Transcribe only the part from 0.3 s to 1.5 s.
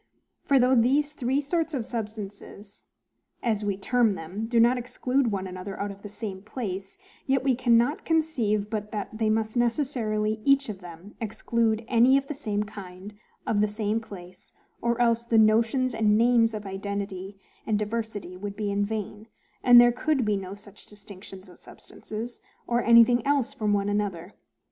For, though these three